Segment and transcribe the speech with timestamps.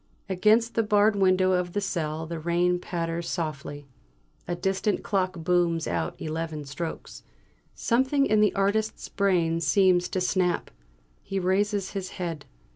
[0.27, 3.85] Against the barred window of the cell the rain patters softly.
[4.47, 7.21] A distant clock booms out eleven strokes.
[7.75, 10.71] Something in the artist's brain seems to snap.
[11.21, 12.45] He raises his head.